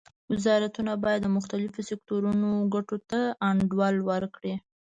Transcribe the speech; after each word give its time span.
وزارتونه 0.31 0.91
باید 1.03 1.21
د 1.23 1.27
مختلفو 1.37 1.79
سکتورونو 1.89 2.49
ګټو 2.73 2.97
ته 3.09 3.19
انډول 3.49 3.95
ورکړي 4.09 4.53